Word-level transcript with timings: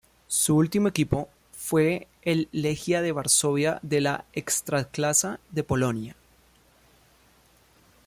Su 0.25 0.55
último 0.55 0.87
equipo 0.87 1.29
fue 1.51 2.07
el 2.23 2.49
Legia 2.51 3.03
de 3.03 3.11
Varsovia 3.11 3.77
de 3.83 4.01
la 4.01 4.25
Ekstraklasa 4.33 5.39
de 5.51 5.63
Polonia. 5.63 6.15